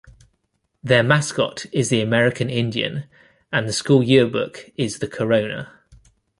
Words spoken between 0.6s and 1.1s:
Their